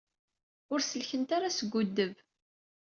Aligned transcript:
Ur 0.73 0.79
sellkent 0.81 1.29
ara 1.37 1.55
seg 1.57 1.71
uweddeb. 1.77 2.13